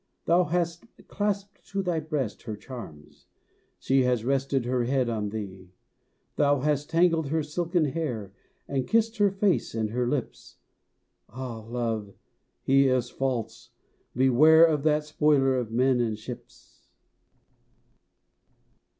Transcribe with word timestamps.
Thou 0.25 0.45
hast 0.45 0.85
clasped 1.07 1.63
to 1.69 1.83
thy 1.83 1.99
breast 1.99 2.41
her 2.41 2.55
charms; 2.55 3.27
She 3.77 4.01
has 4.01 4.25
rested 4.25 4.65
her 4.65 4.85
head 4.85 5.09
on 5.09 5.29
thee. 5.29 5.75
Thou 6.37 6.61
hast 6.61 6.89
tangled 6.89 7.27
her 7.27 7.43
silken 7.43 7.85
hair, 7.85 8.33
And 8.67 8.87
kissed 8.87 9.17
her 9.17 9.29
face 9.29 9.75
and 9.75 9.91
her 9.91 10.07
lips 10.07 10.57
Ah! 11.29 11.59
Love, 11.59 12.15
he 12.63 12.87
is 12.87 13.11
false! 13.11 13.69
Beware 14.15 14.65
Of 14.65 14.81
that 14.81 15.03
spoiler 15.05 15.55
of 15.59 15.69
men 15.69 15.99
and 15.99 16.17
ships! 16.17 16.87